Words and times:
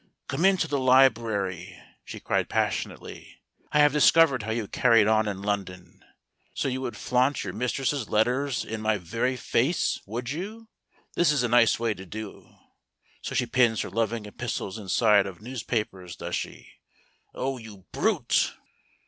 "Come 0.29 0.45
into 0.45 0.67
the 0.67 0.79
library," 0.79 1.79
she 2.03 2.19
cried 2.19 2.49
passionately. 2.49 3.37
"I 3.71 3.77
have 3.81 3.93
discovered 3.93 4.41
how 4.41 4.49
you 4.49 4.67
carried 4.67 5.05
on 5.05 5.27
in 5.27 5.43
London. 5.43 6.03
So 6.55 6.67
you 6.67 6.81
would 6.81 6.97
flaunt 6.97 7.43
your 7.43 7.53
mistress' 7.53 8.09
letters 8.09 8.65
in 8.65 8.81
my 8.81 8.97
very 8.97 9.37
face, 9.37 9.99
would 10.07 10.31
you? 10.31 10.69
This 11.13 11.31
is 11.31 11.43
a 11.43 11.47
nice 11.47 11.79
way 11.79 11.93
to 11.93 12.07
do. 12.07 12.49
So 13.21 13.35
she 13.35 13.45
pins 13.45 13.81
her 13.81 13.91
loving 13.91 14.25
epistles 14.25 14.79
inside 14.79 15.27
of 15.27 15.39
newspapers, 15.39 16.15
does 16.15 16.35
she? 16.35 16.71
Oh, 17.35 17.59
you 17.59 17.85
brute 17.91 18.55